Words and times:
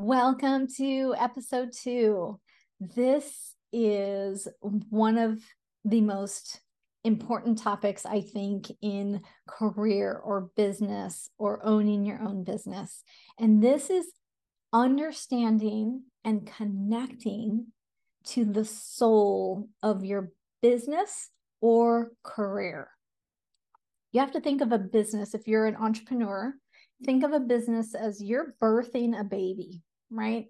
Welcome 0.00 0.68
to 0.76 1.12
episode 1.18 1.72
two. 1.72 2.38
This 2.78 3.56
is 3.72 4.46
one 4.60 5.18
of 5.18 5.42
the 5.84 6.00
most 6.02 6.60
important 7.02 7.58
topics, 7.58 8.06
I 8.06 8.20
think, 8.20 8.70
in 8.80 9.22
career 9.48 10.14
or 10.14 10.52
business 10.56 11.30
or 11.36 11.66
owning 11.66 12.06
your 12.06 12.22
own 12.22 12.44
business. 12.44 13.02
And 13.40 13.60
this 13.60 13.90
is 13.90 14.06
understanding 14.72 16.04
and 16.24 16.46
connecting 16.46 17.66
to 18.26 18.44
the 18.44 18.64
soul 18.64 19.68
of 19.82 20.04
your 20.04 20.30
business 20.62 21.30
or 21.60 22.12
career. 22.22 22.88
You 24.12 24.20
have 24.20 24.32
to 24.32 24.40
think 24.40 24.60
of 24.60 24.70
a 24.70 24.78
business 24.78 25.34
if 25.34 25.48
you're 25.48 25.66
an 25.66 25.74
entrepreneur 25.74 26.54
think 27.04 27.22
of 27.22 27.32
a 27.32 27.40
business 27.40 27.94
as 27.94 28.22
you're 28.22 28.54
birthing 28.60 29.18
a 29.18 29.24
baby 29.24 29.82
right? 30.10 30.46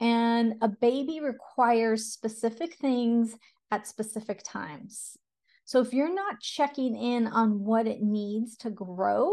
And 0.00 0.54
a 0.62 0.68
baby 0.68 1.20
requires 1.20 2.06
specific 2.06 2.74
things 2.74 3.36
at 3.70 3.86
specific 3.86 4.42
times. 4.44 5.16
So 5.64 5.80
if 5.80 5.92
you're 5.92 6.14
not 6.14 6.40
checking 6.40 6.96
in 6.96 7.26
on 7.26 7.64
what 7.64 7.86
it 7.86 8.02
needs 8.02 8.56
to 8.58 8.70
grow, 8.70 9.32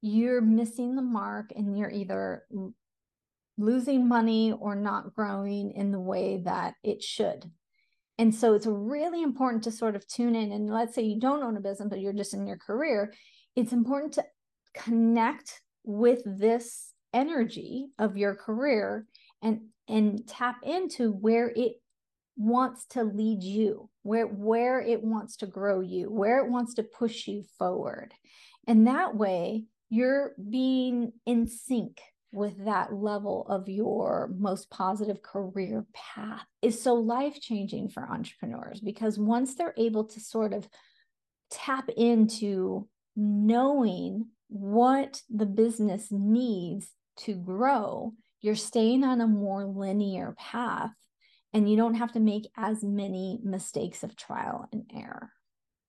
you're 0.00 0.40
missing 0.40 0.94
the 0.94 1.02
mark 1.02 1.50
and 1.56 1.76
you're 1.76 1.90
either 1.90 2.44
losing 3.56 4.06
money 4.06 4.52
or 4.52 4.76
not 4.76 5.14
growing 5.14 5.72
in 5.72 5.90
the 5.90 6.00
way 6.00 6.42
that 6.44 6.74
it 6.84 7.02
should. 7.02 7.50
And 8.18 8.34
so 8.34 8.54
it's 8.54 8.66
really 8.66 9.22
important 9.22 9.64
to 9.64 9.70
sort 9.70 9.96
of 9.96 10.06
tune 10.06 10.34
in. 10.34 10.52
And 10.52 10.70
let's 10.70 10.94
say 10.94 11.02
you 11.02 11.20
don't 11.20 11.42
own 11.42 11.56
a 11.56 11.60
business, 11.60 11.88
but 11.88 12.00
you're 12.00 12.12
just 12.12 12.34
in 12.34 12.46
your 12.46 12.58
career, 12.58 13.12
it's 13.56 13.72
important 13.72 14.14
to 14.14 14.24
connect 14.74 15.60
with 15.84 16.22
this 16.24 16.87
energy 17.12 17.88
of 17.98 18.16
your 18.16 18.34
career 18.34 19.06
and 19.42 19.60
and 19.88 20.26
tap 20.26 20.56
into 20.62 21.10
where 21.12 21.50
it 21.54 21.72
wants 22.36 22.84
to 22.86 23.02
lead 23.02 23.42
you 23.42 23.88
where 24.02 24.26
where 24.26 24.80
it 24.80 25.02
wants 25.02 25.36
to 25.36 25.46
grow 25.46 25.80
you 25.80 26.10
where 26.10 26.38
it 26.38 26.50
wants 26.50 26.74
to 26.74 26.82
push 26.82 27.26
you 27.26 27.44
forward. 27.58 28.12
And 28.66 28.86
that 28.86 29.16
way 29.16 29.64
you're 29.90 30.34
being 30.50 31.12
in 31.26 31.46
sync 31.46 32.00
with 32.30 32.64
that 32.66 32.92
level 32.92 33.46
of 33.48 33.68
your 33.68 34.30
most 34.36 34.70
positive 34.70 35.22
career 35.22 35.86
path. 35.94 36.44
Is 36.60 36.80
so 36.80 36.94
life 36.94 37.40
changing 37.40 37.88
for 37.88 38.02
entrepreneurs 38.08 38.80
because 38.80 39.18
once 39.18 39.54
they're 39.54 39.74
able 39.76 40.04
to 40.04 40.20
sort 40.20 40.52
of 40.52 40.68
tap 41.50 41.88
into 41.96 42.86
knowing 43.16 44.26
what 44.48 45.22
the 45.30 45.46
business 45.46 46.08
needs 46.10 46.88
to 47.18 47.34
grow, 47.34 48.12
you're 48.40 48.54
staying 48.54 49.04
on 49.04 49.20
a 49.20 49.26
more 49.26 49.64
linear 49.64 50.34
path 50.38 50.94
and 51.52 51.70
you 51.70 51.76
don't 51.76 51.94
have 51.94 52.12
to 52.12 52.20
make 52.20 52.48
as 52.56 52.82
many 52.82 53.40
mistakes 53.42 54.02
of 54.02 54.16
trial 54.16 54.68
and 54.72 54.90
error. 54.94 55.32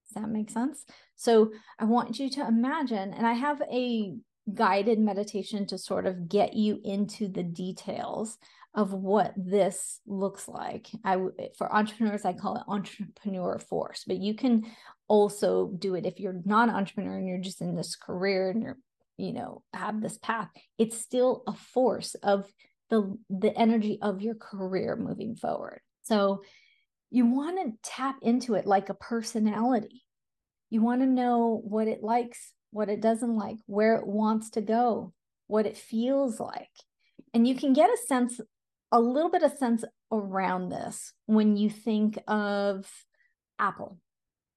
Does 0.07 0.23
that 0.23 0.29
make 0.29 0.49
sense? 0.49 0.85
So 1.15 1.51
I 1.77 1.85
want 1.85 2.17
you 2.17 2.29
to 2.31 2.47
imagine, 2.47 3.13
and 3.13 3.27
I 3.27 3.33
have 3.33 3.61
a 3.71 4.15
guided 4.53 4.99
meditation 4.99 5.67
to 5.67 5.77
sort 5.77 6.07
of 6.07 6.27
get 6.27 6.55
you 6.55 6.79
into 6.83 7.27
the 7.27 7.43
details 7.43 8.37
of 8.73 8.93
what 8.93 9.33
this 9.35 9.99
looks 10.07 10.47
like. 10.47 10.87
I 11.03 11.17
for 11.57 11.73
entrepreneurs 11.73 12.25
I 12.25 12.33
call 12.33 12.55
it 12.55 12.63
entrepreneur 12.67 13.59
force, 13.59 14.03
but 14.07 14.17
you 14.17 14.33
can 14.33 14.65
also 15.07 15.71
do 15.77 15.95
it 15.95 16.05
if 16.05 16.19
you're 16.19 16.41
not 16.45 16.69
an 16.69 16.75
entrepreneur 16.75 17.17
and 17.17 17.27
you're 17.27 17.39
just 17.39 17.61
in 17.61 17.75
this 17.75 17.95
career 17.95 18.49
and 18.49 18.61
you're 18.61 18.77
you 19.19 19.33
know 19.33 19.61
have 19.73 20.01
this 20.01 20.17
path 20.17 20.47
it's 20.77 20.97
still 20.97 21.43
a 21.47 21.53
force 21.53 22.15
of 22.23 22.51
the 22.89 23.17
the 23.29 23.55
energy 23.57 23.99
of 24.01 24.21
your 24.21 24.35
career 24.35 24.95
moving 24.95 25.35
forward. 25.35 25.81
So 26.01 26.41
you 27.11 27.25
want 27.25 27.59
to 27.59 27.89
tap 27.89 28.17
into 28.21 28.55
it 28.55 28.65
like 28.65 28.89
a 28.89 28.95
personality. 28.95 30.03
You 30.69 30.81
want 30.81 31.01
to 31.01 31.07
know 31.07 31.61
what 31.63 31.87
it 31.87 32.03
likes 32.03 32.53
what 32.71 32.89
it 32.89 33.01
doesn't 33.01 33.35
like 33.35 33.57
where 33.65 33.95
it 33.95 34.05
wants 34.05 34.51
to 34.51 34.61
go 34.61 35.11
what 35.47 35.65
it 35.65 35.77
feels 35.77 36.39
like. 36.39 36.69
And 37.33 37.47
you 37.47 37.55
can 37.55 37.73
get 37.73 37.89
a 37.89 37.97
sense 38.07 38.39
a 38.91 38.99
little 38.99 39.31
bit 39.31 39.43
of 39.43 39.57
sense 39.57 39.83
around 40.11 40.69
this 40.69 41.13
when 41.25 41.57
you 41.57 41.69
think 41.69 42.19
of 42.27 42.87
apple. 43.57 43.97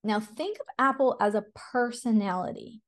Now 0.04 0.20
think 0.20 0.58
of 0.58 0.66
apple 0.78 1.16
as 1.20 1.34
a 1.34 1.44
personality 1.72 2.82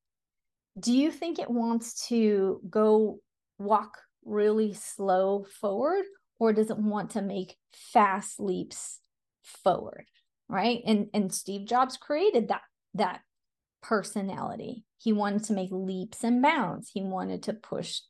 do 0.79 0.93
you 0.93 1.11
think 1.11 1.39
it 1.39 1.51
wants 1.51 2.09
to 2.09 2.61
go 2.69 3.19
walk 3.59 3.99
really 4.25 4.73
slow 4.73 5.47
forward 5.61 6.05
or 6.39 6.53
does 6.53 6.71
it 6.71 6.79
want 6.79 7.11
to 7.11 7.23
make 7.23 7.57
fast 7.73 8.41
leaps 8.41 9.01
forward 9.43 10.07
right? 10.49 10.81
And 10.87 11.09
and 11.15 11.33
steve 11.33 11.67
jobs 11.67 11.97
created 11.97 12.49
that 12.49 12.63
that 12.95 13.21
personality. 13.83 14.85
He 14.99 15.13
wanted 15.13 15.45
to 15.45 15.53
make 15.53 15.71
leaps 15.71 16.25
and 16.25 16.41
bounds. 16.41 16.91
He 16.93 17.03
wanted 17.03 17.43
to 17.45 17.53
push 17.53 18.01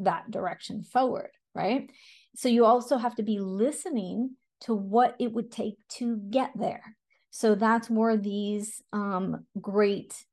that 0.00 0.30
direction 0.30 0.82
forward 0.82 1.30
right? 1.54 1.90
So 2.36 2.48
you 2.48 2.64
also 2.64 2.96
have 2.96 3.14
to 3.16 3.22
be 3.22 3.38
listening 3.38 4.36
to 4.62 4.74
what 4.74 5.14
it 5.18 5.32
would 5.32 5.50
take 5.50 5.76
to 5.88 6.16
get 6.30 6.50
there. 6.54 6.96
So 7.30 7.54
that's 7.54 7.90
where 7.90 8.16
these 8.16 8.82
um, 8.92 9.44
great 9.60 10.24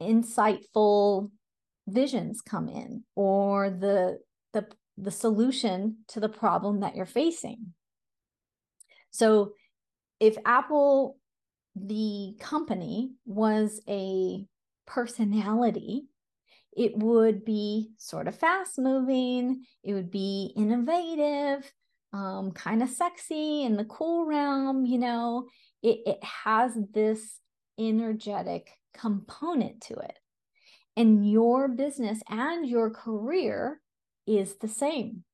insightful 0.00 1.30
visions 1.86 2.40
come 2.40 2.68
in 2.68 3.04
or 3.14 3.70
the 3.70 4.18
the 4.52 4.66
the 4.96 5.10
solution 5.10 5.98
to 6.08 6.20
the 6.20 6.28
problem 6.28 6.80
that 6.80 6.94
you're 6.94 7.06
facing. 7.06 7.74
So 9.10 9.52
if 10.20 10.36
apple 10.44 11.18
the 11.76 12.36
company 12.40 13.12
was 13.26 13.80
a 13.88 14.46
personality 14.86 16.04
it 16.76 16.96
would 16.96 17.44
be 17.44 17.90
sort 17.98 18.28
of 18.28 18.36
fast 18.36 18.78
moving 18.78 19.64
it 19.82 19.92
would 19.92 20.10
be 20.10 20.52
innovative 20.56 21.72
um, 22.12 22.52
kind 22.52 22.80
of 22.80 22.88
sexy 22.90 23.64
in 23.64 23.76
the 23.76 23.84
cool 23.84 24.26
realm 24.26 24.86
you 24.86 24.98
know? 24.98 25.48
It, 25.82 26.00
it 26.06 26.24
has 26.24 26.78
this 26.92 27.40
energetic 27.78 28.70
component 28.94 29.80
to 29.82 29.94
it. 29.94 30.18
And 30.96 31.28
your 31.28 31.68
business 31.68 32.20
and 32.28 32.68
your 32.68 32.90
career 32.90 33.80
is 34.26 34.56
the 34.56 34.68
same. 34.68 35.24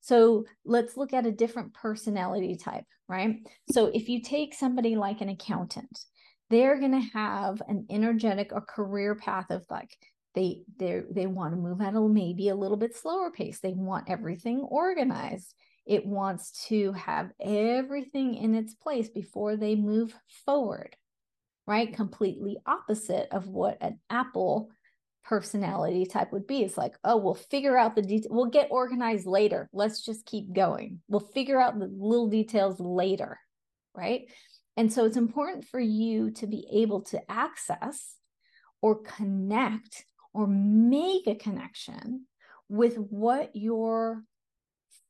So 0.00 0.44
let's 0.64 0.96
look 0.96 1.12
at 1.12 1.26
a 1.26 1.32
different 1.32 1.74
personality 1.74 2.56
type, 2.56 2.84
right? 3.08 3.36
So 3.72 3.86
if 3.86 4.08
you 4.08 4.22
take 4.22 4.54
somebody 4.54 4.96
like 4.96 5.20
an 5.20 5.28
accountant, 5.28 6.04
they're 6.48 6.78
going 6.78 6.92
to 6.92 7.10
have 7.12 7.62
an 7.68 7.86
energetic 7.90 8.50
or 8.52 8.60
career 8.60 9.14
path 9.14 9.50
of 9.50 9.64
like 9.70 9.96
they 10.34 10.62
they 10.78 11.02
they 11.10 11.26
want 11.26 11.52
to 11.52 11.60
move 11.60 11.80
at 11.80 11.94
a 11.94 12.00
maybe 12.00 12.48
a 12.48 12.54
little 12.54 12.76
bit 12.76 12.96
slower 12.96 13.30
pace. 13.30 13.60
They 13.60 13.72
want 13.72 14.08
everything 14.08 14.60
organized. 14.60 15.54
It 15.86 16.06
wants 16.06 16.66
to 16.68 16.92
have 16.92 17.32
everything 17.40 18.36
in 18.36 18.54
its 18.54 18.74
place 18.74 19.08
before 19.08 19.56
they 19.56 19.74
move 19.74 20.14
forward 20.44 20.96
right? 21.70 21.94
Completely 21.94 22.58
opposite 22.66 23.28
of 23.30 23.46
what 23.46 23.78
an 23.80 24.00
Apple 24.10 24.72
personality 25.24 26.04
type 26.04 26.32
would 26.32 26.48
be. 26.48 26.62
It's 26.62 26.76
like, 26.76 26.96
oh, 27.04 27.16
we'll 27.16 27.34
figure 27.36 27.78
out 27.78 27.94
the 27.94 28.02
details. 28.02 28.26
We'll 28.28 28.46
get 28.46 28.72
organized 28.72 29.24
later. 29.24 29.68
Let's 29.72 30.04
just 30.04 30.26
keep 30.26 30.52
going. 30.52 31.00
We'll 31.06 31.20
figure 31.20 31.60
out 31.60 31.78
the 31.78 31.86
little 31.86 32.26
details 32.26 32.80
later, 32.80 33.38
right? 33.94 34.22
And 34.76 34.92
so 34.92 35.04
it's 35.04 35.16
important 35.16 35.64
for 35.64 35.78
you 35.78 36.32
to 36.32 36.48
be 36.48 36.66
able 36.72 37.02
to 37.02 37.20
access 37.30 38.16
or 38.82 39.02
connect 39.02 40.04
or 40.34 40.48
make 40.48 41.28
a 41.28 41.36
connection 41.36 42.26
with 42.68 42.96
what 42.96 43.54
your 43.54 44.24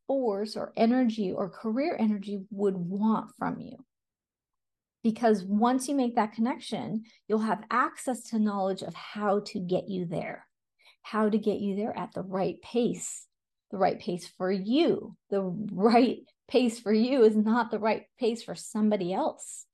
force 0.06 0.56
or 0.56 0.74
energy 0.76 1.32
or 1.32 1.48
career 1.48 1.96
energy 1.98 2.42
would 2.50 2.76
want 2.76 3.30
from 3.38 3.60
you 3.60 3.78
because 5.02 5.42
once 5.44 5.88
you 5.88 5.94
make 5.94 6.16
that 6.16 6.32
connection, 6.32 7.04
you'll 7.26 7.38
have 7.40 7.64
access 7.70 8.24
to 8.30 8.38
knowledge 8.38 8.82
of 8.82 8.94
how 8.94 9.40
to 9.46 9.58
get 9.58 9.88
you 9.88 10.04
there, 10.04 10.46
how 11.02 11.28
to 11.28 11.38
get 11.38 11.60
you 11.60 11.76
there 11.76 11.96
at 11.96 12.12
the 12.12 12.22
right 12.22 12.60
pace, 12.62 13.26
the 13.70 13.78
right 13.78 13.98
pace 13.98 14.26
for 14.36 14.50
you. 14.50 15.16
The 15.30 15.42
right 15.42 16.18
pace 16.48 16.78
for 16.78 16.92
you 16.92 17.24
is 17.24 17.36
not 17.36 17.70
the 17.70 17.78
right 17.78 18.02
pace 18.18 18.42
for 18.42 18.54
somebody 18.54 19.12
else. 19.12 19.66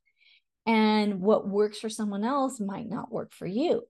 And 0.67 1.21
what 1.21 1.49
works 1.49 1.79
for 1.79 1.89
someone 1.89 2.25
else 2.25 2.61
might 2.61 2.89
not 2.89 3.13
work 3.13 3.33
for 3.33 3.47
you. 3.47 3.83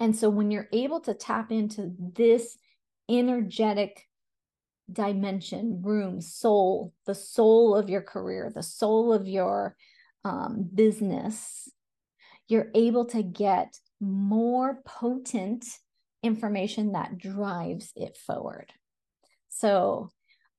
And 0.00 0.16
so 0.16 0.28
when 0.28 0.50
you're 0.50 0.68
able 0.72 1.00
to 1.00 1.14
tap 1.14 1.52
into 1.52 1.92
this 1.98 2.56
energetic 3.08 4.06
dimension, 4.92 5.80
room, 5.82 6.20
soul, 6.20 6.92
the 7.06 7.14
soul 7.14 7.74
of 7.74 7.88
your 7.88 8.02
career, 8.02 8.50
the 8.54 8.62
soul 8.62 9.12
of 9.12 9.26
your 9.26 9.76
um, 10.24 10.68
business, 10.74 11.70
you're 12.48 12.70
able 12.74 13.06
to 13.06 13.22
get 13.22 13.74
more 14.00 14.80
potent 14.84 15.64
information 16.22 16.92
that 16.92 17.18
drives 17.18 17.92
it 17.96 18.16
forward. 18.16 18.72
So 19.48 20.10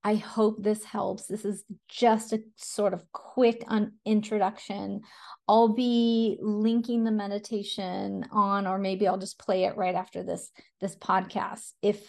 I 0.04 0.16
hope 0.16 0.62
this 0.62 0.83
helps. 0.83 1.25
This 1.25 1.45
is 1.45 1.63
just 1.88 2.31
a 2.31 2.44
sort 2.57 2.94
of 2.94 3.04
quick 3.12 3.63
un- 3.68 3.94
introduction. 4.06 5.01
I'll 5.48 5.74
be 5.74 6.38
linking 6.42 7.04
the 7.04 7.12
meditation 7.12 8.24
on, 8.31 8.68
or 8.68 8.78
maybe 8.78 9.07
I'll 9.07 9.18
just 9.18 9.39
play 9.39 9.63
it 9.63 9.75
right 9.78 9.95
after 9.95 10.21
this 10.21 10.51
this 10.80 10.95
podcast. 10.95 11.71
If 11.81 12.07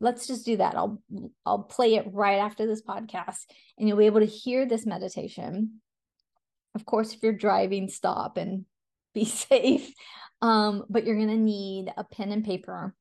let's 0.00 0.26
just 0.26 0.44
do 0.44 0.56
that, 0.56 0.74
I'll 0.74 1.02
I'll 1.44 1.62
play 1.62 1.94
it 1.94 2.06
right 2.12 2.38
after 2.38 2.66
this 2.66 2.82
podcast, 2.82 3.44
and 3.78 3.86
you'll 3.86 3.98
be 3.98 4.06
able 4.06 4.20
to 4.20 4.26
hear 4.26 4.66
this 4.66 4.86
meditation. 4.86 5.80
Of 6.74 6.86
course, 6.86 7.12
if 7.12 7.22
you're 7.22 7.32
driving, 7.32 7.88
stop 7.88 8.36
and 8.36 8.64
be 9.14 9.24
safe. 9.24 9.92
Um, 10.42 10.84
but 10.88 11.04
you're 11.04 11.16
going 11.16 11.28
to 11.28 11.36
need 11.36 11.92
a 11.96 12.04
pen 12.04 12.32
and 12.32 12.44
paper 12.44 12.94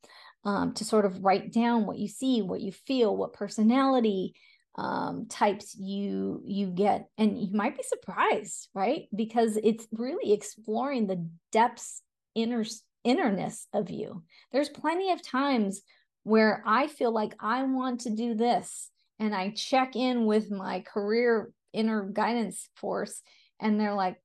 um, 0.44 0.74
to 0.74 0.84
sort 0.84 1.06
of 1.06 1.24
write 1.24 1.54
down 1.54 1.86
what 1.86 1.98
you 1.98 2.08
see, 2.08 2.42
what 2.42 2.60
you 2.60 2.72
feel, 2.72 3.16
what 3.16 3.34
personality 3.34 4.34
um, 4.78 5.28
types 5.30 5.76
you 5.78 6.42
you 6.46 6.68
get, 6.68 7.08
and 7.18 7.40
you 7.40 7.54
might 7.54 7.78
be 7.78 7.84
surprised, 7.84 8.70
right? 8.74 9.04
Because 9.16 9.58
it's 9.64 9.88
really 9.92 10.34
exploring 10.34 11.08
the 11.08 11.30
depths 11.52 12.02
inner 12.36 12.66
innerness 13.06 13.68
of 13.74 13.90
you. 13.90 14.24
There's 14.52 14.70
plenty 14.70 15.12
of 15.12 15.24
times 15.24 15.82
where 16.24 16.64
I 16.66 16.88
feel 16.88 17.12
like 17.12 17.34
I 17.40 17.64
want 17.64 18.02
to 18.02 18.10
do 18.10 18.36
this, 18.36 18.90
and 19.20 19.34
I 19.34 19.52
check 19.52 19.96
in 19.96 20.26
with 20.26 20.52
my 20.52 20.82
career 20.82 21.52
inner 21.74 22.04
guidance 22.04 22.70
force, 22.76 23.22
and 23.60 23.80
they're 23.80 23.94
like, 23.94 24.22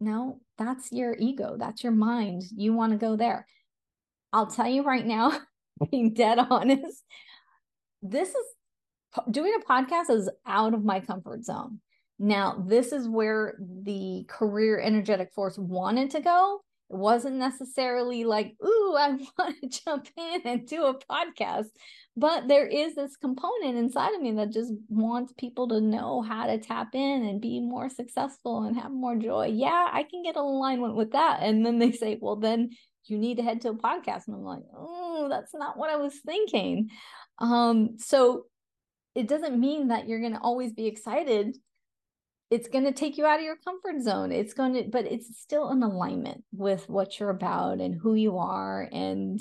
"No, 0.00 0.40
that's 0.58 0.92
your 0.92 1.16
ego. 1.18 1.56
That's 1.58 1.82
your 1.82 1.92
mind. 1.92 2.42
You 2.54 2.72
want 2.72 2.92
to 2.92 2.98
go 2.98 3.16
there." 3.16 3.46
I'll 4.32 4.46
tell 4.46 4.68
you 4.68 4.82
right 4.82 5.04
now, 5.04 5.38
being 5.90 6.14
dead 6.14 6.38
honest, 6.38 7.04
this 8.02 8.28
is 8.28 8.46
doing 9.30 9.52
a 9.60 9.72
podcast 9.72 10.10
is 10.10 10.30
out 10.46 10.74
of 10.74 10.84
my 10.84 11.00
comfort 11.00 11.44
zone. 11.44 11.80
Now, 12.18 12.62
this 12.66 12.92
is 12.92 13.08
where 13.08 13.58
the 13.58 14.24
career 14.28 14.78
energetic 14.78 15.32
force 15.32 15.58
wanted 15.58 16.10
to 16.10 16.20
go. 16.20 16.60
It 16.90 16.96
wasn't 16.96 17.36
necessarily 17.36 18.24
like, 18.24 18.56
ooh, 18.64 18.96
I 18.98 19.10
want 19.38 19.56
to 19.62 19.68
jump 19.68 20.08
in 20.16 20.42
and 20.44 20.66
do 20.66 20.84
a 20.86 20.98
podcast. 20.98 21.68
But 22.16 22.48
there 22.48 22.66
is 22.66 22.96
this 22.96 23.16
component 23.16 23.76
inside 23.76 24.14
of 24.14 24.20
me 24.20 24.32
that 24.32 24.52
just 24.52 24.72
wants 24.88 25.32
people 25.38 25.68
to 25.68 25.80
know 25.80 26.20
how 26.20 26.46
to 26.46 26.58
tap 26.58 26.88
in 26.94 27.24
and 27.24 27.40
be 27.40 27.60
more 27.60 27.88
successful 27.88 28.64
and 28.64 28.76
have 28.76 28.90
more 28.90 29.16
joy. 29.16 29.46
Yeah, 29.54 29.88
I 29.92 30.02
can 30.02 30.24
get 30.24 30.34
alignment 30.36 30.96
with 30.96 31.12
that. 31.12 31.40
And 31.42 31.64
then 31.64 31.78
they 31.78 31.92
say, 31.92 32.18
well, 32.20 32.36
then 32.36 32.70
you 33.04 33.18
need 33.18 33.36
to 33.36 33.44
head 33.44 33.60
to 33.60 33.70
a 33.70 33.74
podcast. 33.74 34.26
And 34.26 34.36
I'm 34.36 34.42
like, 34.42 34.64
oh, 34.76 35.28
that's 35.30 35.54
not 35.54 35.78
what 35.78 35.90
I 35.90 35.96
was 35.96 36.14
thinking. 36.26 36.90
Um, 37.38 37.96
so 37.98 38.46
it 39.14 39.28
doesn't 39.28 39.58
mean 39.58 39.88
that 39.88 40.08
you're 40.08 40.20
going 40.20 40.34
to 40.34 40.40
always 40.40 40.72
be 40.72 40.86
excited. 40.86 41.56
It's 42.50 42.68
going 42.68 42.84
to 42.84 42.92
take 42.92 43.16
you 43.16 43.26
out 43.26 43.38
of 43.38 43.44
your 43.44 43.56
comfort 43.56 44.02
zone. 44.02 44.32
It's 44.32 44.54
going 44.54 44.74
to, 44.74 44.84
but 44.90 45.06
it's 45.06 45.38
still 45.40 45.70
in 45.70 45.82
alignment 45.82 46.44
with 46.52 46.88
what 46.88 47.18
you're 47.18 47.30
about 47.30 47.80
and 47.80 47.94
who 47.94 48.14
you 48.14 48.38
are 48.38 48.88
and 48.92 49.40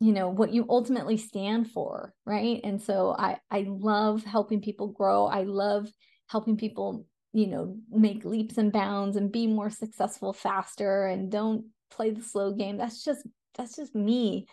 you 0.00 0.12
know 0.12 0.28
what 0.28 0.52
you 0.52 0.66
ultimately 0.68 1.16
stand 1.16 1.70
for 1.70 2.14
right? 2.24 2.60
And 2.64 2.80
so 2.80 3.14
i 3.18 3.38
i 3.50 3.66
love 3.68 4.24
helping 4.24 4.60
people 4.60 4.88
grow. 4.88 5.26
I 5.26 5.42
love 5.42 5.88
helping 6.28 6.56
people 6.56 7.06
you 7.32 7.46
know 7.46 7.76
make 7.90 8.24
leaps 8.24 8.58
and 8.58 8.72
bounds 8.72 9.16
and 9.16 9.30
be 9.30 9.46
more 9.46 9.70
successful 9.70 10.32
faster 10.32 11.06
and 11.06 11.30
don't 11.30 11.66
play 11.90 12.10
the 12.10 12.22
slow 12.22 12.52
game. 12.52 12.76
That's 12.76 13.04
just 13.04 13.26
that's 13.56 13.76
just 13.76 13.94
me 13.94 14.46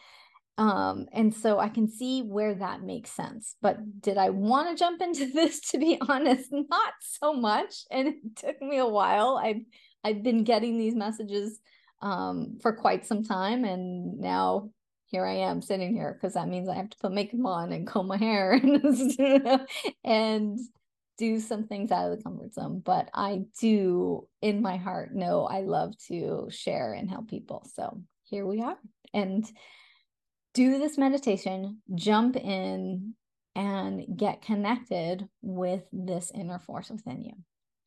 um 0.57 1.05
and 1.13 1.33
so 1.33 1.59
i 1.59 1.69
can 1.69 1.87
see 1.87 2.21
where 2.21 2.55
that 2.55 2.81
makes 2.81 3.11
sense 3.11 3.55
but 3.61 3.77
did 4.01 4.17
i 4.17 4.29
want 4.29 4.69
to 4.69 4.75
jump 4.75 5.01
into 5.01 5.25
this 5.33 5.59
to 5.61 5.77
be 5.77 5.99
honest 6.07 6.51
not 6.51 6.93
so 6.99 7.33
much 7.33 7.85
and 7.91 8.07
it 8.07 8.15
took 8.35 8.61
me 8.61 8.77
a 8.77 8.87
while 8.87 9.39
I've 9.41 9.61
i've 10.03 10.23
been 10.23 10.43
getting 10.43 10.77
these 10.77 10.95
messages 10.95 11.59
um 12.01 12.57
for 12.61 12.73
quite 12.73 13.05
some 13.05 13.23
time 13.23 13.63
and 13.63 14.19
now 14.19 14.69
here 15.07 15.25
I 15.25 15.35
am 15.35 15.61
sitting 15.61 15.93
here 15.93 16.13
because 16.13 16.33
that 16.33 16.49
means 16.49 16.67
I 16.67 16.75
have 16.75 16.89
to 16.89 16.97
put 16.97 17.13
makeup 17.13 17.45
on 17.45 17.71
and 17.71 17.87
comb 17.87 18.07
my 18.07 18.17
hair 18.17 18.51
and, 18.61 19.57
and 20.03 20.59
do 21.17 21.39
some 21.39 21.65
things 21.65 21.91
out 21.91 22.11
of 22.11 22.17
the 22.17 22.23
comfort 22.23 22.53
zone. 22.53 22.81
But 22.83 23.09
I 23.13 23.43
do, 23.59 24.27
in 24.41 24.61
my 24.61 24.77
heart, 24.77 25.15
know 25.15 25.45
I 25.45 25.61
love 25.61 25.97
to 26.09 26.47
share 26.51 26.93
and 26.93 27.09
help 27.09 27.29
people. 27.29 27.65
So 27.73 28.01
here 28.23 28.45
we 28.45 28.61
are. 28.61 28.77
And 29.13 29.45
do 30.57 30.79
this 30.79 30.97
meditation, 30.97 31.83
jump 31.93 32.35
in 32.35 33.13
and 33.55 34.17
get 34.17 34.41
connected 34.41 35.29
with 35.43 35.83
this 35.93 36.31
inner 36.33 36.57
force 36.57 36.89
within 36.89 37.21
you. 37.23 37.33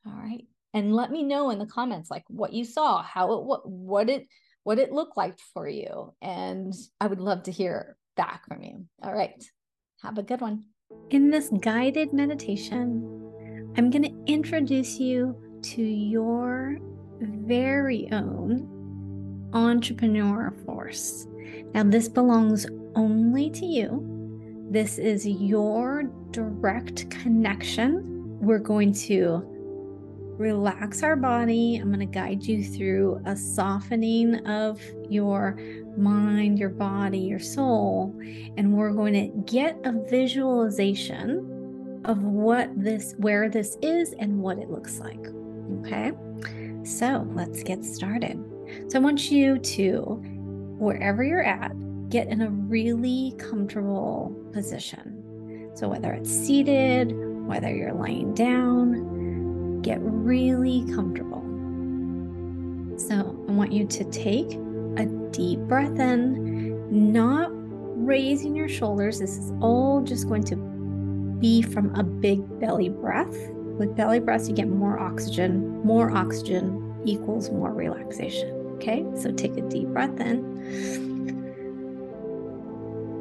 All 0.06 0.12
right. 0.12 0.46
And 0.72 0.94
let 0.94 1.10
me 1.10 1.24
know 1.24 1.50
in 1.50 1.58
the 1.58 1.66
comments 1.66 2.12
like 2.12 2.22
what 2.28 2.52
you 2.52 2.64
saw, 2.64 3.02
how 3.02 3.32
it 3.32 3.44
what 3.44 3.68
what 3.68 4.08
it 4.08 4.28
what 4.62 4.78
it 4.78 4.92
looked 4.92 5.16
like 5.16 5.36
for 5.52 5.68
you. 5.68 6.14
And 6.22 6.72
I 7.00 7.08
would 7.08 7.20
love 7.20 7.42
to 7.44 7.50
hear 7.50 7.96
back 8.16 8.46
from 8.46 8.62
you. 8.62 8.86
All 9.02 9.12
right. 9.12 9.42
Have 10.04 10.18
a 10.18 10.22
good 10.22 10.40
one. 10.40 10.62
In 11.10 11.28
this 11.28 11.50
guided 11.60 12.12
meditation, 12.12 13.02
I'm 13.76 13.90
going 13.90 14.04
to 14.04 14.32
introduce 14.32 15.00
you 15.00 15.36
to 15.62 15.82
your 15.82 16.78
very 17.20 18.08
own 18.12 19.50
entrepreneur 19.52 20.54
force. 20.64 21.26
Now, 21.74 21.84
this 21.84 22.08
belongs 22.08 22.66
only 22.94 23.50
to 23.50 23.66
you. 23.66 24.06
This 24.70 24.98
is 24.98 25.26
your 25.26 26.04
direct 26.30 27.10
connection. 27.10 28.38
We're 28.40 28.58
going 28.58 28.92
to 28.94 29.44
relax 30.38 31.02
our 31.02 31.16
body. 31.16 31.76
I'm 31.76 31.88
going 31.88 32.00
to 32.00 32.06
guide 32.06 32.44
you 32.44 32.64
through 32.64 33.20
a 33.26 33.36
softening 33.36 34.46
of 34.46 34.80
your 35.08 35.58
mind, 35.96 36.58
your 36.58 36.70
body, 36.70 37.18
your 37.18 37.38
soul. 37.38 38.14
And 38.56 38.74
we're 38.76 38.92
going 38.92 39.12
to 39.12 39.52
get 39.52 39.78
a 39.84 39.92
visualization 40.08 42.00
of 42.06 42.22
what 42.22 42.70
this, 42.74 43.14
where 43.18 43.50
this 43.50 43.76
is, 43.82 44.14
and 44.18 44.40
what 44.40 44.58
it 44.58 44.70
looks 44.70 44.98
like. 44.98 45.26
Okay. 45.80 46.12
So 46.84 47.28
let's 47.34 47.62
get 47.62 47.84
started. 47.84 48.42
So 48.88 48.98
I 48.98 49.02
want 49.02 49.30
you 49.30 49.58
to, 49.58 50.22
wherever 50.80 51.22
you're 51.22 51.44
at, 51.44 51.72
get 52.08 52.26
in 52.28 52.40
a 52.40 52.48
really 52.50 53.34
comfortable 53.38 54.34
position. 54.52 55.70
So 55.74 55.88
whether 55.88 56.12
it's 56.12 56.30
seated, 56.30 57.12
whether 57.46 57.74
you're 57.74 57.92
laying 57.92 58.34
down, 58.34 59.82
get 59.82 59.98
really 60.00 60.84
comfortable. 60.94 61.42
So 62.98 63.14
I 63.48 63.52
want 63.52 63.72
you 63.72 63.86
to 63.86 64.04
take 64.04 64.54
a 64.96 65.06
deep 65.30 65.60
breath 65.60 65.98
in, 65.98 67.12
not 67.12 67.50
raising 67.52 68.56
your 68.56 68.68
shoulders. 68.68 69.18
This 69.18 69.36
is 69.36 69.52
all 69.60 70.02
just 70.02 70.28
going 70.28 70.44
to 70.44 70.56
be 71.40 71.62
from 71.62 71.94
a 71.94 72.02
big 72.02 72.58
belly 72.58 72.88
breath. 72.88 73.36
With 73.78 73.94
belly 73.96 74.20
breaths, 74.20 74.48
you 74.48 74.54
get 74.54 74.68
more 74.68 74.98
oxygen. 74.98 75.82
More 75.84 76.10
oxygen 76.10 77.02
equals 77.04 77.50
more 77.50 77.72
relaxation. 77.72 78.59
Okay, 78.80 79.04
so 79.14 79.30
take 79.30 79.58
a 79.58 79.60
deep 79.60 79.88
breath 79.88 80.18
in 80.20 80.40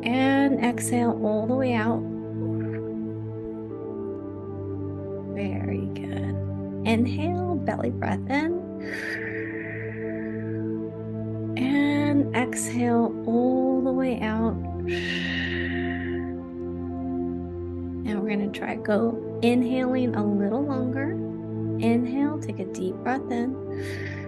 and 0.05 0.63
exhale 0.63 1.19
all 1.21 1.45
the 1.47 1.53
way 1.53 1.73
out. 1.73 1.99
Very 5.35 5.85
good. 5.87 6.33
Inhale, 6.87 7.55
belly 7.55 7.89
breath 7.89 8.25
in. 8.29 8.53
And 11.57 12.33
exhale 12.33 13.13
all 13.27 13.81
the 13.81 13.91
way 13.91 14.17
out. 14.21 14.55
Now 18.05 18.21
we're 18.21 18.29
going 18.29 18.49
to 18.49 18.57
try 18.57 18.75
go 18.75 19.39
inhaling 19.41 20.15
a 20.15 20.25
little 20.25 20.63
longer. 20.63 21.11
Inhale, 21.85 22.39
take 22.39 22.59
a 22.59 22.65
deep 22.65 22.95
breath 22.95 23.29
in. 23.29 24.18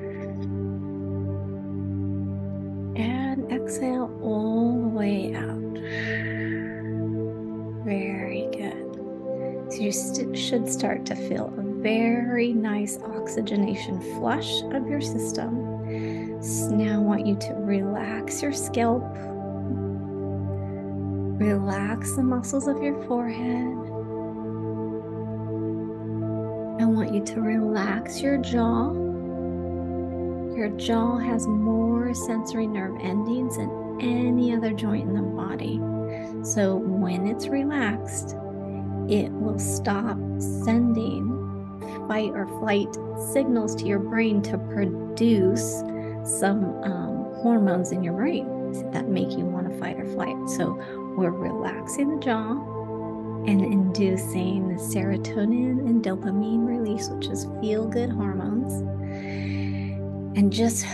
Way 5.01 5.33
out. 5.33 5.73
Very 7.83 8.47
good. 8.51 9.71
So 9.71 9.79
you 9.79 9.91
st- 9.91 10.37
should 10.37 10.69
start 10.69 11.07
to 11.07 11.15
feel 11.15 11.51
a 11.57 11.63
very 11.81 12.53
nice 12.53 12.99
oxygenation 12.99 13.99
flush 14.19 14.61
of 14.61 14.87
your 14.87 15.01
system. 15.01 16.39
So 16.43 16.69
now 16.69 16.97
I 16.97 16.99
want 16.99 17.25
you 17.25 17.35
to 17.35 17.53
relax 17.55 18.43
your 18.43 18.53
scalp, 18.53 19.01
relax 21.41 22.15
the 22.15 22.21
muscles 22.21 22.67
of 22.67 22.83
your 22.83 23.01
forehead. 23.07 23.77
I 26.79 26.85
want 26.85 27.11
you 27.11 27.23
to 27.25 27.41
relax 27.41 28.21
your 28.21 28.37
jaw. 28.37 28.91
Your 30.55 30.69
jaw 30.77 31.17
has 31.17 31.47
more 31.47 32.13
sensory 32.13 32.67
nerve 32.67 32.99
endings 33.01 33.57
than 33.57 33.80
any 34.01 34.53
other 34.53 34.71
joint 34.71 35.07
in 35.07 35.13
the 35.13 35.21
body. 35.21 35.79
So 36.43 36.75
when 36.75 37.27
it's 37.27 37.47
relaxed, 37.47 38.35
it 39.07 39.31
will 39.31 39.59
stop 39.59 40.17
sending 40.39 41.37
fight 42.07 42.31
or 42.33 42.47
flight 42.59 42.87
signals 43.31 43.75
to 43.75 43.85
your 43.85 43.99
brain 43.99 44.41
to 44.43 44.57
produce 44.57 45.81
some 46.23 46.81
um, 46.83 47.33
hormones 47.41 47.91
in 47.91 48.03
your 48.03 48.13
brain 48.13 48.91
that 48.91 49.07
make 49.07 49.31
you 49.31 49.45
want 49.45 49.71
to 49.71 49.77
fight 49.79 49.99
or 49.99 50.05
flight. 50.05 50.35
So 50.49 50.73
we're 51.17 51.31
relaxing 51.31 52.15
the 52.15 52.23
jaw 52.23 52.51
and 53.47 53.61
inducing 53.61 54.75
serotonin 54.77 55.79
and 55.79 56.03
dopamine 56.03 56.65
release, 56.65 57.09
which 57.09 57.27
is 57.27 57.47
feel 57.59 57.87
good 57.87 58.11
hormones, 58.11 58.73
and 60.37 60.53
just 60.53 60.85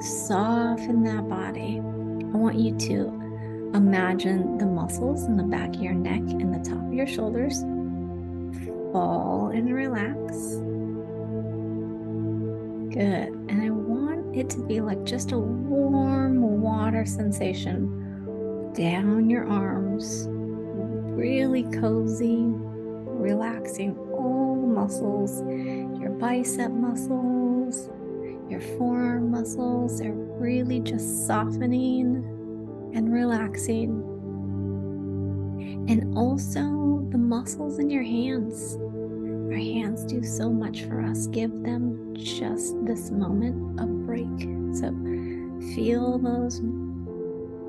soften 0.00 1.02
that 1.04 1.28
body. 1.28 1.80
I 2.32 2.36
want 2.36 2.58
you 2.58 2.76
to 2.76 3.72
imagine 3.74 4.58
the 4.58 4.66
muscles 4.66 5.24
in 5.24 5.36
the 5.36 5.42
back 5.42 5.74
of 5.74 5.82
your 5.82 5.94
neck 5.94 6.20
and 6.20 6.54
the 6.54 6.68
top 6.68 6.84
of 6.86 6.92
your 6.92 7.06
shoulders 7.06 7.62
fall 8.92 9.50
and 9.54 9.72
relax. 9.72 10.56
Good. 12.94 13.28
And 13.50 13.62
I 13.62 13.70
want 13.70 14.36
it 14.36 14.48
to 14.50 14.66
be 14.66 14.80
like 14.80 15.04
just 15.04 15.32
a 15.32 15.38
warm 15.38 16.60
water 16.62 17.04
sensation 17.04 18.72
down 18.74 19.28
your 19.28 19.46
arms, 19.46 20.26
really 20.28 21.64
cozy, 21.80 22.44
relaxing 22.44 23.96
all 24.12 24.60
the 24.60 24.66
muscles, 24.66 25.42
your 26.00 26.10
bicep 26.10 26.70
muscles, 26.70 27.90
your 28.48 28.60
forearm 28.60 29.30
muscles. 29.30 29.98
They're 29.98 30.12
really 30.12 30.80
just 30.80 31.26
softening 31.26 32.24
and 32.94 33.12
relaxing. 33.12 34.02
And 35.88 36.16
also 36.16 37.06
the 37.10 37.18
muscles 37.18 37.78
in 37.78 37.90
your 37.90 38.02
hands. 38.02 38.76
Our 39.50 39.58
hands 39.58 40.04
do 40.04 40.22
so 40.22 40.50
much 40.50 40.82
for 40.84 41.00
us. 41.00 41.26
Give 41.28 41.50
them 41.62 42.14
just 42.14 42.74
this 42.84 43.10
moment 43.10 43.80
of 43.80 44.06
break. 44.06 44.26
So 44.74 44.90
feel 45.74 46.18
those 46.18 46.60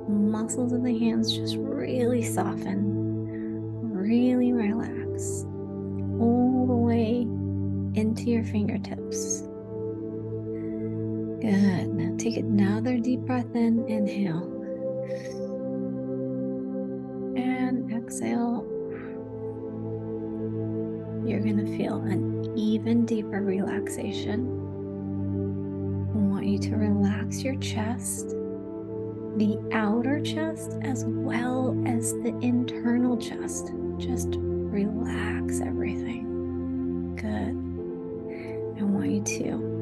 muscles 0.09 0.73
of 0.73 0.83
the 0.83 0.97
hands 0.97 1.35
just 1.35 1.55
really 1.57 2.23
soften, 2.23 3.91
really 3.93 4.53
relax 4.53 5.45
all 6.19 6.65
the 6.67 6.75
way 6.75 7.27
into 7.99 8.23
your 8.23 8.43
fingertips. 8.43 9.46
Good. 11.47 11.87
Now 11.95 12.13
take 12.17 12.35
another 12.35 12.97
deep 12.97 13.21
breath 13.21 13.55
in. 13.55 13.87
Inhale. 13.87 14.43
And 17.37 17.89
exhale. 17.89 18.65
You're 21.25 21.39
going 21.39 21.55
to 21.65 21.77
feel 21.77 22.01
an 22.01 22.53
even 22.57 23.05
deeper 23.05 23.41
relaxation. 23.41 24.41
I 26.13 26.17
want 26.17 26.45
you 26.45 26.59
to 26.59 26.75
relax 26.75 27.41
your 27.41 27.55
chest, 27.59 28.27
the 29.37 29.57
outer 29.71 30.19
chest, 30.19 30.77
as 30.81 31.05
well 31.07 31.81
as 31.87 32.11
the 32.11 32.37
internal 32.41 33.15
chest. 33.15 33.71
Just 33.97 34.35
relax 34.35 35.61
everything. 35.61 37.15
Good. 37.15 38.81
I 38.81 38.83
want 38.83 39.09
you 39.11 39.21
to 39.39 39.76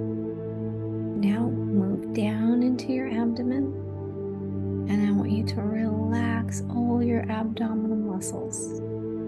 abdominal 7.45 7.95
muscles 7.95 8.79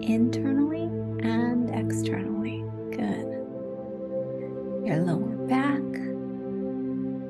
internally 0.02 0.82
and 1.24 1.70
externally. 1.70 2.64
Good. 2.90 3.26
Your 4.84 4.98
lower 5.02 5.36
back, 5.46 5.80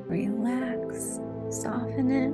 relax, 0.09 1.19
soften 1.51 2.09
it. 2.11 2.33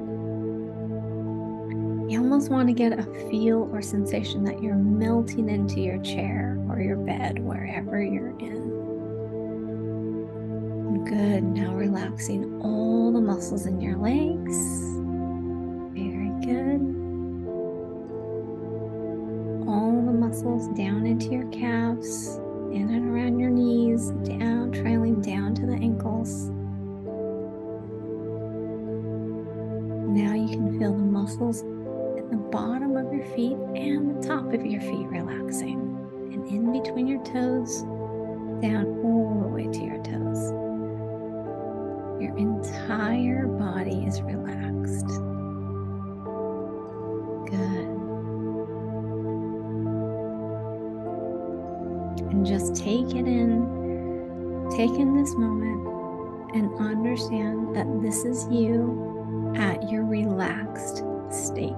You 2.12 2.19
almost 2.19 2.50
want 2.50 2.69
to 2.69 2.74
get 2.74 2.97
a 2.97 3.03
feel 3.29 3.69
or 3.74 3.81
sensation 3.81 4.45
that 4.45 4.63
you're 4.63 4.75
melting 4.75 5.50
into 5.50 5.81
your 5.81 6.01
chair 6.01 6.57
or 6.69 6.79
your 6.79 6.97
bed, 6.97 7.39
wherever 7.39 8.01
you're 8.01 8.38
in. 8.39 8.74
Good. 11.03 11.43
Now 11.43 11.74
relaxing 11.74 12.62
all 12.62 13.12
the 13.12 13.21
muscles 13.21 13.65
in 13.65 13.81
your 13.81 13.97
legs. 13.97 14.94
Muscles 20.36 20.68
down 20.77 21.06
into 21.06 21.27
your 21.27 21.48
calves, 21.50 22.42
in 22.70 22.89
and 22.94 23.10
around 23.10 23.39
your 23.39 23.50
knees, 23.50 24.10
down, 24.27 24.70
trailing 24.70 25.22
down 25.22 25.56
to 25.56 25.65
the 25.65 25.75
ankles. 25.75 26.50
Now 30.12 30.34
you 30.34 30.50
can 30.50 30.77
feel 30.77 30.92
the 30.92 31.04
muscles 31.04 31.62
at 32.18 32.30
the 32.30 32.36
bottom 32.51 32.98
of 32.98 33.13
your 33.13 33.25
feet 33.27 33.56
and 33.75 34.22
the 34.22 34.27
top 34.27 34.54
of 34.54 34.65
your 34.65 34.82
feet 34.82 35.08
relaxing. 35.08 35.80
And 36.34 36.46
in 36.48 36.84
between 36.84 37.08
your 37.08 37.24
toes, 37.24 37.84
down 38.62 38.88
all 39.06 39.39
the 39.42 39.48
way 39.48 39.68
to 39.68 39.80
your 39.86 40.04
toes. 40.04 40.51
Your 42.22 42.38
entire 42.38 43.48
body 43.48 44.04
is 44.06 44.22
relaxed. 44.22 45.25
And 52.36 52.46
just 52.46 52.75
take 52.75 53.15
it 53.15 53.25
in, 53.25 54.70
take 54.75 54.92
in 54.92 55.15
this 55.15 55.34
moment, 55.36 55.88
and 56.54 56.77
understand 56.82 57.74
that 57.74 57.88
this 58.01 58.25
is 58.25 58.46
you 58.51 59.54
at 59.56 59.89
your 59.89 60.04
relaxed 60.04 60.98
state. 61.30 61.72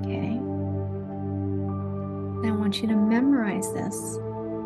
Okay? 0.00 0.34
I 2.44 2.50
want 2.50 2.82
you 2.82 2.88
to 2.88 2.96
memorize 2.96 3.72
this 3.72 4.18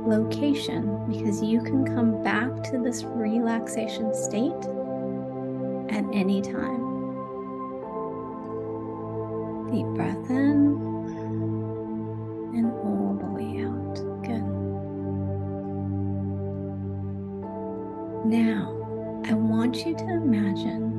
location 0.07 1.05
because 1.11 1.43
you 1.43 1.63
can 1.63 1.85
come 1.85 2.23
back 2.23 2.63
to 2.71 2.79
this 2.79 3.05
relaxation 3.05 4.15
state 4.15 4.65
at 5.95 6.07
any 6.15 6.41
time. 6.41 6.81
Deep 9.71 9.87
breath 9.95 10.31
in 10.31 10.72
Now, 18.25 18.79
I 19.25 19.35
want 19.35 19.85
you 19.85 19.97
to 19.97 20.05
imagine 20.05 20.91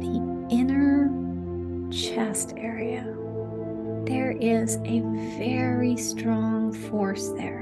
the 0.00 0.54
inner 0.54 1.08
chest 1.92 2.54
area. 2.56 3.04
There 4.06 4.32
is 4.32 4.76
a 4.84 5.00
very 5.38 5.96
strong 5.96 6.72
force 6.72 7.28
there, 7.36 7.60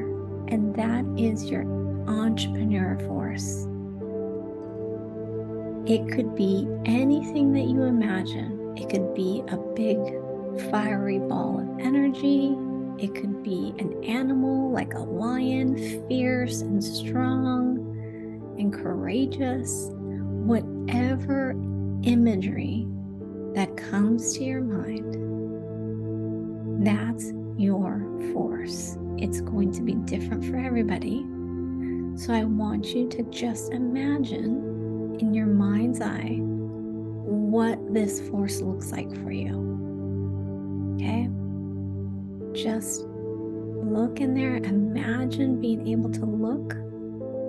and 0.49 0.75
that 0.77 1.05
is 1.19 1.51
your 1.51 1.65
entrepreneur 2.09 2.99
force. 3.07 3.67
It 5.87 6.11
could 6.11 6.35
be 6.35 6.67
anything 6.87 7.53
that 7.53 7.65
you 7.65 7.83
imagine. 7.83 8.75
It 8.79 8.89
could 8.89 9.15
be 9.15 9.43
a 9.49 9.59
big 9.75 9.99
fiery 10.71 11.19
ball 11.19 11.61
of 11.61 11.81
energy. 11.81 12.57
It 13.01 13.15
could 13.15 13.43
be 13.43 13.73
an 13.79 14.05
animal 14.05 14.71
like 14.71 14.93
a 14.93 14.99
lion, 14.99 16.07
fierce 16.07 16.61
and 16.61 16.85
strong 16.85 17.79
and 18.59 18.71
courageous. 18.71 19.89
Whatever 19.93 21.53
imagery 22.03 22.87
that 23.55 23.75
comes 23.79 24.35
to 24.35 24.45
your 24.45 24.61
mind, 24.61 25.17
that's 26.87 27.33
your 27.57 28.05
force. 28.35 28.99
It's 29.17 29.41
going 29.41 29.73
to 29.73 29.81
be 29.81 29.95
different 29.95 30.45
for 30.45 30.57
everybody. 30.57 31.25
So 32.17 32.35
I 32.35 32.45
want 32.45 32.95
you 32.95 33.09
to 33.09 33.23
just 33.31 33.73
imagine 33.73 35.17
in 35.21 35.33
your 35.33 35.47
mind's 35.47 36.03
eye 36.03 36.37
what 36.41 37.79
this 37.95 38.21
force 38.29 38.61
looks 38.61 38.93
like 38.93 39.11
for 39.23 39.33
you. 39.33 40.97
Okay? 40.97 41.31
Just 42.53 43.07
look 43.07 44.21
in 44.21 44.35
there. 44.35 44.57
Imagine 44.57 45.61
being 45.61 45.87
able 45.89 46.11
to 46.11 46.25
look 46.25 46.75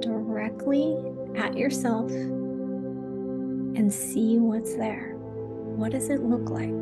directly 0.01 0.95
at 1.35 1.57
yourself 1.57 2.11
and 2.11 3.91
see 3.91 4.37
what's 4.37 4.75
there. 4.75 5.15
What 5.15 5.91
does 5.91 6.09
it 6.09 6.21
look 6.23 6.49
like? 6.49 6.81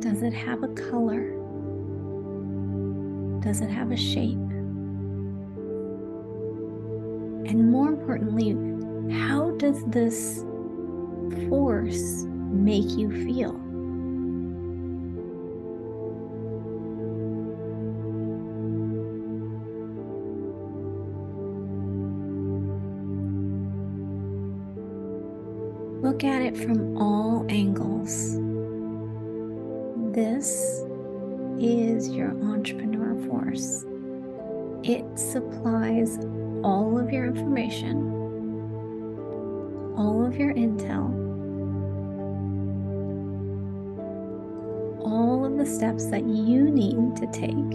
Does 0.00 0.22
it 0.22 0.32
have 0.32 0.62
a 0.62 0.68
color? 0.68 1.32
Does 3.40 3.60
it 3.60 3.70
have 3.70 3.90
a 3.90 3.96
shape? 3.96 4.38
And 7.48 7.70
more 7.70 7.88
importantly, 7.88 8.52
how 9.18 9.50
does 9.52 9.84
this 9.86 10.44
force 11.48 12.24
make 12.24 12.90
you 12.96 13.10
feel? 13.24 13.60
From 26.56 26.96
all 26.96 27.44
angles. 27.50 28.38
This 30.14 30.82
is 31.58 32.08
your 32.08 32.30
entrepreneur 32.42 33.14
force. 33.26 33.84
It 34.82 35.04
supplies 35.18 36.18
all 36.64 36.98
of 36.98 37.12
your 37.12 37.26
information, 37.26 38.10
all 39.98 40.24
of 40.24 40.36
your 40.36 40.54
intel, 40.54 41.12
all 45.04 45.44
of 45.44 45.58
the 45.58 45.66
steps 45.66 46.06
that 46.06 46.24
you 46.24 46.70
need 46.70 47.16
to 47.16 47.26
take 47.32 47.70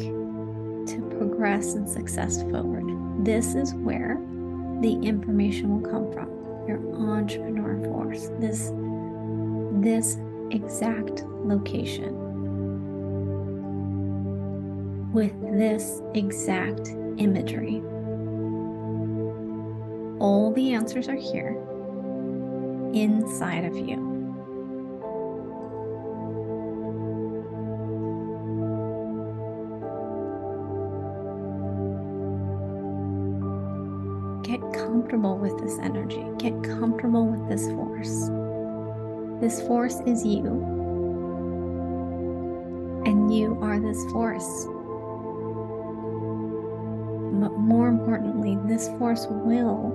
to 0.87 1.15
progress 1.17 1.73
and 1.75 1.87
success 1.87 2.41
forward. 2.43 2.85
This 3.23 3.53
is 3.53 3.75
where 3.75 4.19
the 4.81 4.93
information 5.03 5.69
will 5.69 5.87
come 5.87 6.11
from 6.11 6.41
your 6.67 6.79
entrepreneur 6.95 7.83
force. 7.85 8.29
This 8.39 8.71
this 9.81 10.17
exact 10.51 11.23
location. 11.43 12.17
With 15.13 15.39
this 15.57 16.01
exact 16.13 16.89
imagery. 17.17 17.81
All 20.19 20.53
the 20.55 20.73
answers 20.73 21.07
are 21.09 21.15
here. 21.15 21.57
Inside 22.93 23.65
of 23.65 23.75
you 23.75 24.00
comfortable 35.11 35.37
with 35.37 35.61
this 35.61 35.77
energy. 35.79 36.25
Get 36.37 36.63
comfortable 36.63 37.25
with 37.25 37.49
this 37.49 37.67
force. 37.71 38.29
This 39.41 39.61
force 39.67 39.99
is 40.05 40.25
you. 40.25 40.45
And 43.05 43.35
you 43.35 43.57
are 43.61 43.77
this 43.77 44.01
force. 44.11 44.65
But 47.41 47.57
more 47.57 47.89
importantly, 47.89 48.57
this 48.67 48.87
force 48.99 49.27
will 49.29 49.91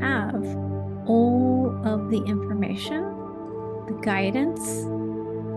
have 0.00 0.44
all 1.08 1.76
of 1.84 2.10
the 2.10 2.22
information, 2.24 3.02
the 3.88 3.98
guidance 4.00 4.84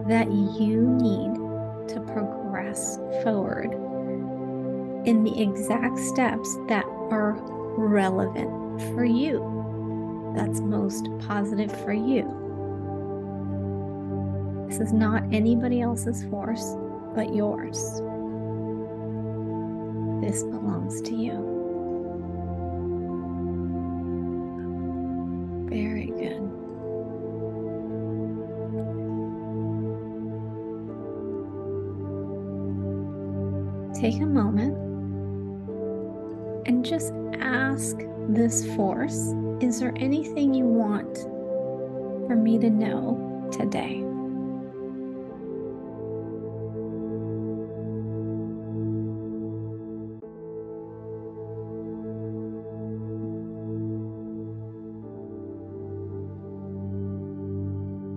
that 0.07 0.31
you 0.31 0.81
need 0.81 1.35
to 1.89 1.99
progress 2.11 2.97
forward 3.21 3.71
in 5.05 5.23
the 5.23 5.39
exact 5.39 5.99
steps 5.99 6.57
that 6.67 6.85
are 7.11 7.37
relevant 7.77 8.81
for 8.93 9.05
you, 9.05 10.33
that's 10.35 10.59
most 10.59 11.07
positive 11.19 11.71
for 11.83 11.93
you. 11.93 12.33
This 14.67 14.79
is 14.79 14.91
not 14.91 15.23
anybody 15.31 15.81
else's 15.81 16.23
force 16.25 16.75
but 17.15 17.33
yours. 17.33 17.77
This 20.21 20.43
belongs 20.43 21.01
to 21.03 21.15
you. 21.15 21.55
Very 25.69 26.07
good. 26.07 26.43
Take 33.99 34.21
a 34.21 34.25
moment 34.25 34.77
and 36.67 36.85
just 36.85 37.13
ask 37.41 37.97
this 38.29 38.65
force 38.75 39.33
Is 39.61 39.79
there 39.79 39.93
anything 39.97 40.53
you 40.53 40.65
want 40.65 41.17
for 42.27 42.35
me 42.35 42.59
to 42.59 42.69
know 42.69 43.49
today? 43.51 44.03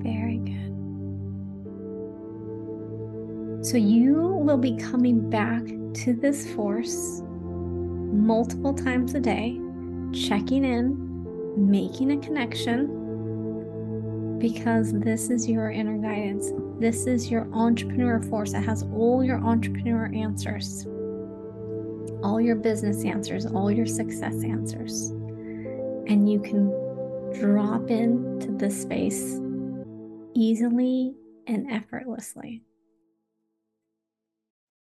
Very 0.02 0.38
good. 0.38 0.60
So 3.64 3.76
you 3.76 4.14
will 4.14 4.58
be 4.58 4.76
coming 4.76 5.30
back 5.30 5.62
to 6.02 6.12
this 6.12 6.50
force 6.54 7.22
multiple 8.12 8.74
times 8.74 9.14
a 9.14 9.20
day, 9.20 9.60
checking 10.12 10.64
in, 10.64 11.70
making 11.70 12.12
a 12.12 12.18
connection, 12.18 12.96
because 14.38 14.92
this 14.92 15.28
is 15.30 15.48
your 15.48 15.70
inner 15.70 15.98
guidance. 15.98 16.50
This 16.80 17.06
is 17.06 17.30
your 17.30 17.46
entrepreneur 17.52 18.22
force 18.22 18.52
that 18.52 18.64
has 18.64 18.84
all 18.94 19.22
your 19.22 19.38
entrepreneur 19.38 20.10
answers, 20.14 20.86
all 22.24 22.40
your 22.40 22.56
business 22.56 23.04
answers, 23.04 23.44
all 23.46 23.70
your 23.70 23.86
success 23.86 24.42
answers. 24.42 25.10
And 26.06 26.30
you 26.30 26.40
can 26.40 26.70
drop 27.38 27.90
into 27.90 28.50
this 28.52 28.80
space 28.80 29.38
easily 30.34 31.14
and 31.46 31.70
effortlessly. 31.70 32.62